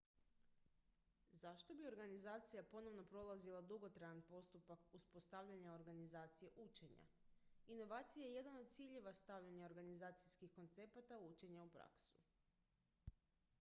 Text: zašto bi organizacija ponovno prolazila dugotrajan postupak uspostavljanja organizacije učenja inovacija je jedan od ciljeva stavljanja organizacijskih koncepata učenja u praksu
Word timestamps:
zašto 1.39 1.73
bi 1.79 1.87
organizacija 1.89 2.61
ponovno 2.71 3.03
prolazila 3.11 3.59
dugotrajan 3.71 4.21
postupak 4.29 4.87
uspostavljanja 4.99 5.73
organizacije 5.75 6.51
učenja 6.63 7.07
inovacija 7.75 8.25
je 8.27 8.31
jedan 8.39 8.57
od 8.63 8.71
ciljeva 8.79 9.13
stavljanja 9.21 9.65
organizacijskih 9.71 10.55
koncepata 10.59 11.21
učenja 11.29 11.67
u 11.69 11.69
praksu 11.79 12.19